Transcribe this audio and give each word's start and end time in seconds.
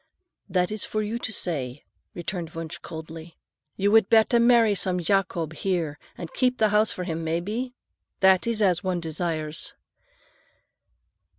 "That 0.49 0.71
is 0.71 0.83
for 0.83 1.03
you 1.03 1.19
to 1.19 1.31
say," 1.31 1.83
returned 2.15 2.55
Wunsch 2.55 2.79
coldly. 2.79 3.37
"You 3.75 3.91
would 3.91 4.09
better 4.09 4.39
marry 4.39 4.73
some 4.73 4.99
Jacob 4.99 5.53
here 5.53 5.99
and 6.17 6.33
keep 6.33 6.57
the 6.57 6.69
house 6.69 6.91
for 6.91 7.03
him, 7.03 7.23
may 7.23 7.39
be? 7.39 7.75
That 8.19 8.47
is 8.47 8.63
as 8.63 8.83
one 8.83 8.99
desires." 8.99 9.73